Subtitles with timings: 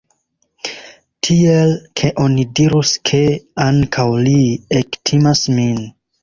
[1.27, 3.19] Tiel, ke oni dirus ke,
[3.67, 4.35] ankaŭ li,
[4.81, 5.79] ektimas min.